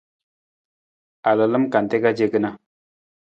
[1.29, 2.49] A lalam kante ka ce kana.